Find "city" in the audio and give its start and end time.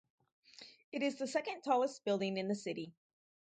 2.55-2.95